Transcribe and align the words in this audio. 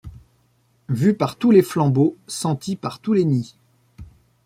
Vu 0.89 1.13
par 1.15 1.35
tous 1.35 1.51
les 1.51 1.61
flambeaux, 1.61 2.17
senti 2.25 2.75
par 2.75 3.01
tous 3.01 3.13
les 3.13 3.23
nids 3.23 3.55